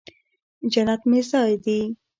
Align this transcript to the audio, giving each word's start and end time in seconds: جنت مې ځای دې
جنت 0.71 1.01
مې 1.09 1.19
ځای 1.31 1.53
دې 1.63 1.79